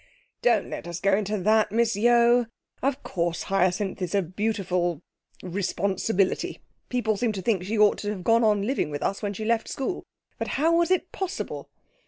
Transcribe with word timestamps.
'Don't 0.41 0.67
let 0.67 0.87
us 0.87 0.99
go 0.99 1.15
into 1.15 1.37
that, 1.37 1.71
Miss 1.71 1.95
Yeo. 1.95 2.47
Of 2.81 3.03
course, 3.03 3.43
Hyacinth 3.43 4.01
is 4.01 4.15
a 4.15 4.23
beautiful 4.23 5.03
responsibility. 5.43 6.59
People 6.89 7.17
seem 7.17 7.33
to 7.33 7.41
think 7.43 7.61
she 7.63 7.77
ought 7.77 7.99
to 7.99 8.09
have 8.09 8.23
gone 8.23 8.43
on 8.43 8.63
living 8.65 8.89
with 8.89 9.03
us 9.03 9.21
when 9.21 9.35
she 9.35 9.45
left 9.45 9.67
school. 9.69 10.03
But 10.39 10.47
how 10.57 10.75
was 10.75 10.89
it 10.89 11.11
possible? 11.11 11.69